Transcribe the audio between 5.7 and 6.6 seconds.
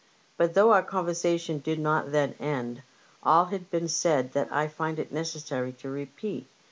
to repeat.